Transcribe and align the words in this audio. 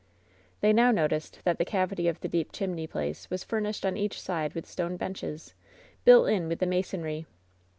They 0.61 0.73
now 0.73 0.89
noticed 0.89 1.41
that 1.43 1.59
the 1.59 1.63
cavity 1.63 2.07
of 2.07 2.19
the 2.21 2.27
deep 2.27 2.51
chimney 2.51 2.87
place 2.87 3.29
was 3.29 3.43
furnished 3.43 3.85
on 3.85 3.97
each 3.97 4.19
side 4.19 4.55
with 4.55 4.65
stone 4.65 4.97
benches, 4.97 5.53
built 6.05 6.27
in 6.27 6.47
with 6.47 6.57
the 6.57 6.65
masonry. 6.65 7.27